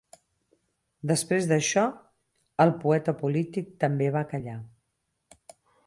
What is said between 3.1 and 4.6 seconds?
polític també va callar.